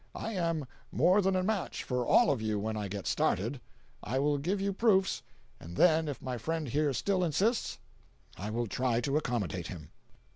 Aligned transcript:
I 0.15 0.31
am 0.31 0.65
more 0.91 1.21
than 1.21 1.35
a 1.35 1.43
match 1.43 1.83
for 1.83 2.03
all 2.07 2.31
of 2.31 2.41
you 2.41 2.57
when 2.57 2.75
I 2.75 2.87
get 2.87 3.05
started. 3.05 3.61
I 4.01 4.17
will 4.17 4.39
give 4.39 4.59
you 4.59 4.73
proofs, 4.73 5.21
and 5.59 5.75
then 5.77 6.07
if 6.07 6.23
my 6.23 6.39
friend 6.39 6.67
here 6.67 6.91
still 6.91 7.23
insists, 7.23 7.77
I 8.35 8.49
will 8.49 8.65
try 8.65 8.99
to 9.01 9.15
accommodate 9.17 9.67
him." 9.67 9.91